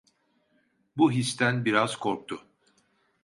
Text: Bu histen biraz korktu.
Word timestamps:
Bu 0.97 1.11
histen 1.11 1.65
biraz 1.65 1.95
korktu. 1.97 2.45